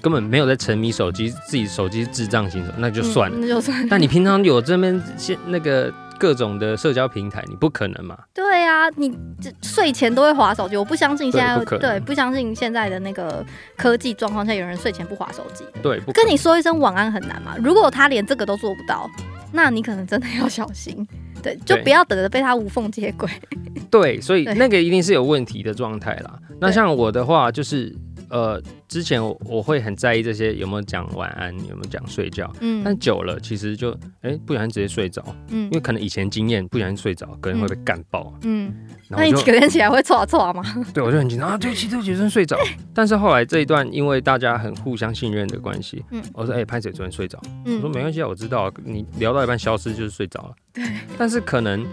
[0.00, 3.36] 根本没有在沉迷手机，自己手机智障型手，那就算了。
[3.36, 3.86] 嗯那就算了。
[3.90, 8.16] 但你平常有这边现那个各种的社交平台，你不可能嘛？
[8.32, 9.10] 对啊，你
[9.40, 13.44] 这睡前都会划手机，我不相信现在对不相信现在的那个
[13.76, 15.64] 科技状况下有人睡前不划手机。
[15.82, 17.56] 对，不跟你说一声晚安很难嘛？
[17.58, 19.10] 如果他连这个都做不到，
[19.52, 21.06] 那你可能真的要小心。
[21.42, 23.28] 对，就不要等着被他无缝接轨。
[23.90, 26.38] 对，所以那个一定是有问题的状态啦。
[26.60, 27.92] 那像我的话，就是
[28.32, 32.50] 呃，之前我我会很在意这些有没有讲晚安，有没有讲睡觉。
[32.60, 38.72] 嗯但嗯久了，其实就哎、不小心直接睡着，嗯因为可能以前经验不小心睡着，可能会被干爆，嗯，
[39.10, 40.62] 那你隔天起来会错错吗？
[40.94, 42.58] 对我就很紧张啊，对不起对不起，真睡着。
[42.94, 50.54] 但是后来这一段，因为大家很互相信任的关系，嗯我说哎，潘、姐昨天睡着，我说嗯，没关系啊，我知道啊，你聊到一半消失就是睡着了。
[50.72, 50.82] 对，
[51.18, 51.86] 但是可能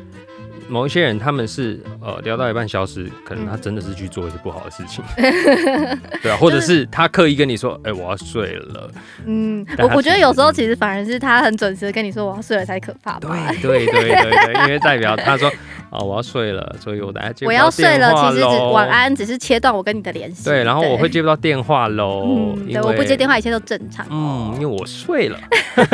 [0.67, 5.03] 某一些人他们是呃聊到一半消失，可能嗯他真的是去做一些不好的事情，
[6.21, 8.91] 对啊，或者是他刻意跟你说，哎、我要睡了，
[9.25, 13.53] 嗯，我我觉得有时候其实反而是他很准时的跟你说我要睡了才可怕吧。
[13.61, 15.51] 对对对对对，因为代表他说
[15.89, 18.87] 啊我要睡了，所以我等下接我要睡了，其实只晚。
[18.89, 20.45] 安，只是切断我跟你的联系。
[20.45, 24.05] 对，然后我会接不到电话喽，嗯，对，我不接电话，一切都正常。
[24.09, 25.39] 嗯，因为我睡了。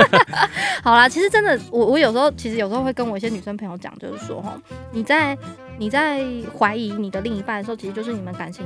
[0.83, 4.53] 好啦，其实真的，我我有时候其实有时候会跟我一些女生朋友讲，就是说哈，
[4.91, 5.37] 你在
[5.77, 6.23] 你在
[6.57, 8.65] 怀疑你的另一半的时候，其实就是你们感情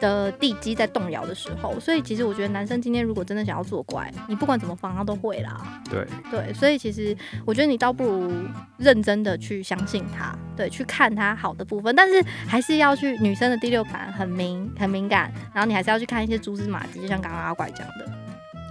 [0.00, 1.78] 的地基在动摇的时候。
[1.80, 5.80] 所以其实我觉得男生今天如果真的想要作怪，你不管怎么防他都会啦。
[5.90, 8.32] 对，对，所以其实我觉得你倒不如
[8.76, 18.27] 认真的去相信他，对，去看他好的部分，但是还是要去女生的第六感很敏很敏感，然后你还是要去看一些蛛丝马迹，就像刚刚阿怪讲的。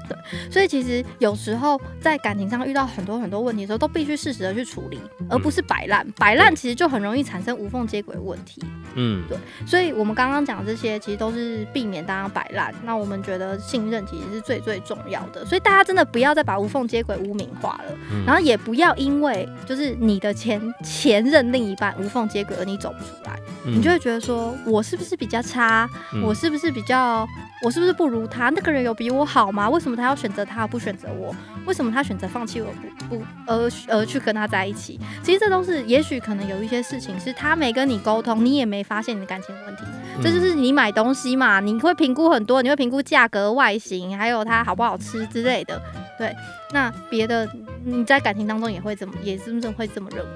[0.07, 0.17] 对，
[0.51, 4.99] 所以其实有时候在感情上遇到很多很多问题的时候，都必须适时的去处理，
[5.29, 6.05] 而不是摆烂。
[6.17, 8.63] 摆烂其实就很容易产生无缝接轨问题。
[8.95, 12.73] 嗯，对所以我们刚刚讲这些，其实都是避免大家摆烂。
[12.83, 27.27] 那我们觉得信任其实是最最重要的，所以大家真的不要再把无缝接轨污名化了，嗯然后也不要因为就是你的前前任另一半无缝接轨而你走不出来，你就会觉得说我是不是比较差，嗯我是不是比较，
[27.63, 28.49] 我是不是不如他？
[28.49, 29.69] 那个人有比我好吗？
[29.69, 31.35] 为什么他要选择他不选择我？
[31.65, 32.71] 为什么他选择放弃我
[33.09, 34.99] 不不而而去跟他在一起？
[35.23, 39.83] 其实这都是，也许可能有一些事情是他没跟你沟通，你也没发现你的感情问题。
[39.85, 45.79] 嗯这就是你买东西嘛，你会评估很多，你会评估价格、外形，还有它好不好吃之类的。
[46.17, 46.35] 对，
[46.73, 47.47] 那别的
[47.83, 50.31] 你在感情当中也会这么，也真正会这么认为。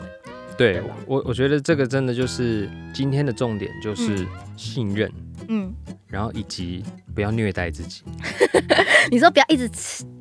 [0.56, 4.28] 对我我觉得这个真的就是今天的重点，就是
[4.62, 5.12] 信任，
[5.48, 5.74] 嗯，
[6.08, 6.84] 然后以及
[7.16, 8.04] 不要虐待自己。
[9.10, 9.68] 你说不要一直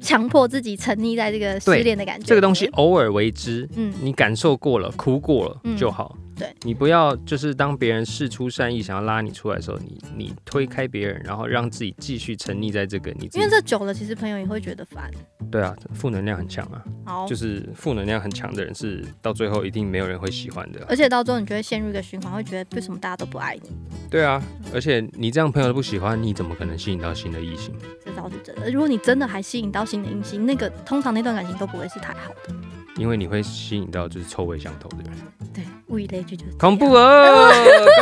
[0.01, 2.27] 强迫自己沉溺在这个失恋的感觉。
[2.27, 6.17] 这个东西，偶尔为之，嗯你感受过了，哭过了嗯就好。
[6.37, 15.11] 对你不要就是当别人事出善意想要拉你出来的时候，你你推开别人，然后让自己继续沉溺在这个你因为这久了，其实朋友也会觉得烦。
[15.51, 20.81] 对啊，负能量很强啊，好，就是负能量很强的人是到最后一定没有人会喜欢的。
[20.89, 23.71] 而且到最后你就会陷入一个循环，会觉得为什么大家都不爱你？
[24.09, 24.30] 对啊，
[24.75, 27.75] 而且你这样朋友都不喜欢，你怎么可能吸引到新的异性？
[28.05, 28.71] 这倒是真的。
[28.71, 32.55] 如果你真的还吸引到新的异性，那个通常那段感情都不会是太好的。
[32.97, 35.13] 因为你会吸引到就是臭味相投的人。
[35.55, 37.53] 对，物以类聚就是恐怖哦，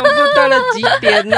[0.01, 1.35] 恐怖到了极点呢。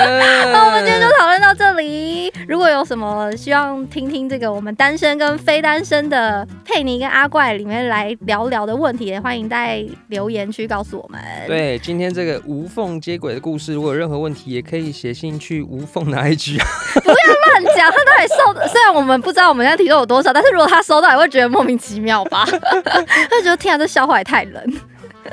[0.52, 2.32] 那我们今天就讨论到这里。
[2.48, 16.58] 如果有什么希望听听这个我们单身跟非单身的佩妮跟阿怪里面来聊聊的问题，也欢迎在留言区告诉我们。，对，今天这个无缝接轨的故事，如果有任何问题，也可以写信去无缝的 IG
[17.02, 17.16] 不要。
[17.52, 18.68] 乱讲，他到底收的？
[18.68, 22.46] 虽然我们不知道我们现在体重有多少，但是如果他收到，也会觉得莫名其妙吧？
[23.30, 24.64] 会觉得天啊，这笑话也太冷。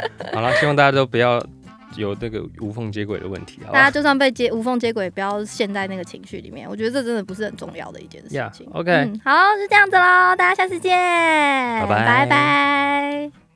[0.33, 1.43] 好了，希望大家都不要
[1.97, 6.69] 有这个无缝接轨的问题，好大家就算被接无缝接轨，不要陷在那个情绪里面。
[6.69, 8.71] 我觉得这真的不是很重要的一件事情。
[8.73, 10.97] 嗯，好，就这样子喽，大家下次见，
[11.81, 13.48] 拜拜拜拜